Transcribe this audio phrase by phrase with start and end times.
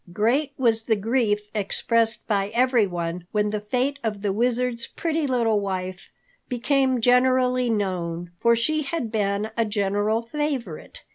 [0.11, 5.59] Great was the grief expressed by everyone when the fate of the Wizard's pretty little
[5.59, 6.09] wife
[6.49, 11.03] became generally known, for she had been a general favorite.